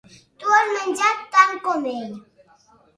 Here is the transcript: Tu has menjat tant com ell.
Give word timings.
Tu 0.43 0.47
has 0.55 0.71
menjat 0.77 1.21
tant 1.37 1.55
com 1.69 1.89
ell. 1.95 2.21